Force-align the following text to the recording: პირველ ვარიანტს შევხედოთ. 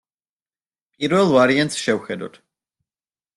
პირველ 0.95 1.29
ვარიანტს 1.33 1.77
შევხედოთ. 1.83 2.41